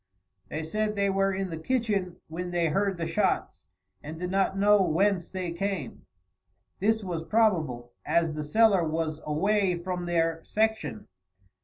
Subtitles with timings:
[0.49, 3.67] They said they were in the kitchen when they heard the shots,
[4.01, 6.07] and did not know whence they came.
[6.79, 11.07] This was probable, as the cellar was away from their section.